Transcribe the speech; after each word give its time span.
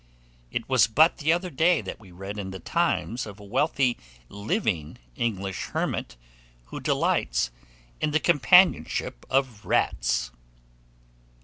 It 0.49 0.67
was 0.67 0.87
but 0.87 1.17
the 1.17 1.31
other 1.31 1.51
day 1.51 1.79
that 1.79 1.99
we 1.99 2.11
read 2.11 2.39
in 2.39 2.49
the 2.49 2.57
"Times" 2.59 3.27
of 3.27 3.39
a 3.39 3.43
wealthy 3.43 3.99
living 4.29 4.97
English 5.15 5.65
hermit, 5.65 6.17
who 6.65 6.79
delights 6.79 7.51
in 7.99 8.09
the 8.09 8.19
companionship 8.19 9.27
of 9.29 9.63
rats! 9.63 10.31